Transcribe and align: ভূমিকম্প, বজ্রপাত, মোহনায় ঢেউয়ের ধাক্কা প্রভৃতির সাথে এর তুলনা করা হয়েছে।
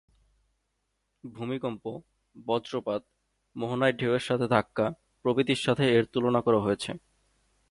ভূমিকম্প, 1.23 1.83
বজ্রপাত, 2.35 3.01
মোহনায় 3.55 3.93
ঢেউয়ের 3.93 4.23
ধাক্কা 4.47 4.85
প্রভৃতির 5.25 5.55
সাথে 5.55 5.83
এর 5.95 6.05
তুলনা 6.05 6.41
করা 6.41 6.59
হয়েছে। 6.59 6.91